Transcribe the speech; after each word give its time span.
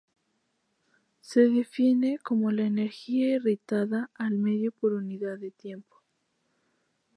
Se 1.19 1.41
define 1.47 2.17
como 2.17 2.49
la 2.51 2.65
energía 2.65 3.35
irradiada 3.35 4.09
al 4.15 4.31
medio 4.33 4.71
por 4.71 4.93
unidad 4.95 5.37
de 5.37 5.51
tiempo. 5.51 6.01